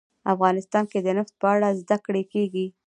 [0.33, 2.65] افغانستان کې د نفت په اړه زده کړه کېږي.